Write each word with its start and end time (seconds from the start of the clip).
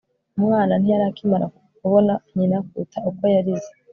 umwana 0.37 0.73
ntiyari 0.77 1.05
akimara 1.11 1.45
kubona 1.79 2.13
nyina 2.35 2.57
kuruta 2.67 2.97
uko 3.09 3.23
yarize 3.35 3.71